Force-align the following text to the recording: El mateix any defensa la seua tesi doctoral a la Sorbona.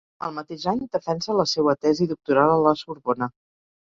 El 0.27 0.31
mateix 0.35 0.63
any 0.71 0.79
defensa 0.95 1.35
la 1.41 1.45
seua 1.51 1.75
tesi 1.85 2.09
doctoral 2.13 2.53
a 2.57 2.57
la 2.69 2.75
Sorbona. 2.83 3.29